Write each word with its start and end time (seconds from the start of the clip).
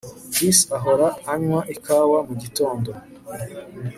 Chris 0.33 0.57
ahora 0.77 1.07
anywa 1.33 1.61
ikawa 1.75 2.19
mugitondo 2.27 2.91